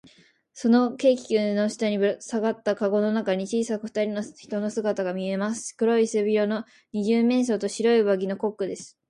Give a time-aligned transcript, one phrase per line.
[0.55, 5.73] その軽気球の下にさがったかごの中に、小さくふたりの人の姿がみえます。
[5.77, 8.97] 黒い背広の二十面相と、白い上着のコックです。